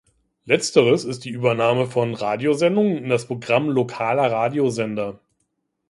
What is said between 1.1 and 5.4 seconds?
die Übernahme von Radiosendungen in das Programm lokaler Radiosender.